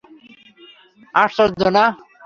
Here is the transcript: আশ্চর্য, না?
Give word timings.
আশ্চর্য, 1.15 1.61
না? 1.75 1.85